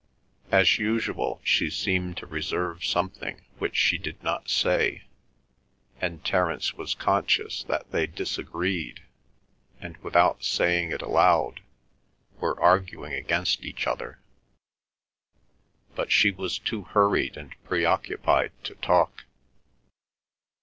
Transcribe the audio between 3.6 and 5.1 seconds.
she did not say,